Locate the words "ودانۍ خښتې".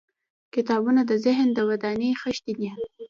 1.69-2.53